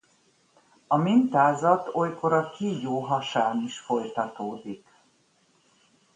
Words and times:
A 0.87 0.97
mintázat 0.97 1.89
olykor 1.95 2.33
a 2.33 2.49
kígyó 2.49 2.99
hasán 2.99 3.63
is 3.63 3.79
folytatódik. 3.79 4.85